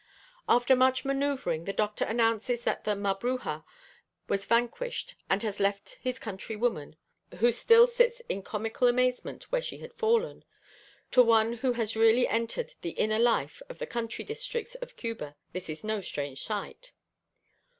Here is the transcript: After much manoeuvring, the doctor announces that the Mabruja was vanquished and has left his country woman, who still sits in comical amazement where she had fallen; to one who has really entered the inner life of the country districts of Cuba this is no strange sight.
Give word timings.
After 0.49 0.75
much 0.75 1.05
manoeuvring, 1.05 1.65
the 1.65 1.73
doctor 1.73 2.05
announces 2.05 2.63
that 2.63 2.85
the 2.85 2.95
Mabruja 2.95 3.63
was 4.27 4.47
vanquished 4.47 5.13
and 5.29 5.43
has 5.43 5.59
left 5.59 5.99
his 6.01 6.17
country 6.17 6.55
woman, 6.55 6.95
who 7.37 7.51
still 7.51 7.85
sits 7.85 8.19
in 8.27 8.41
comical 8.41 8.87
amazement 8.87 9.51
where 9.51 9.61
she 9.61 9.77
had 9.77 9.93
fallen; 9.93 10.43
to 11.11 11.21
one 11.21 11.53
who 11.53 11.73
has 11.73 11.95
really 11.95 12.27
entered 12.27 12.73
the 12.81 12.93
inner 12.97 13.19
life 13.19 13.61
of 13.69 13.77
the 13.77 13.85
country 13.85 14.25
districts 14.25 14.73
of 14.73 14.95
Cuba 14.95 15.35
this 15.53 15.69
is 15.69 15.83
no 15.83 16.01
strange 16.01 16.41
sight. 16.41 16.93